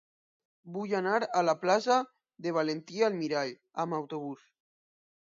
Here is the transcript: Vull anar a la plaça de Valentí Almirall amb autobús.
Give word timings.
Vull 0.75 0.93
anar 0.99 1.17
a 1.41 1.43
la 1.49 1.53
plaça 1.65 1.97
de 2.45 2.53
Valentí 2.55 3.03
Almirall 3.09 3.53
amb 3.85 3.99
autobús. 3.99 4.47